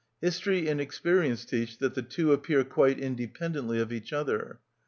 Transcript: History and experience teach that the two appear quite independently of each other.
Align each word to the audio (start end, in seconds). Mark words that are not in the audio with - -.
History 0.19 0.67
and 0.67 0.81
experience 0.81 1.45
teach 1.45 1.77
that 1.77 1.93
the 1.93 2.01
two 2.01 2.33
appear 2.33 2.63
quite 2.63 2.97
independently 2.97 3.79
of 3.79 3.93
each 3.93 4.11
other. 4.11 4.57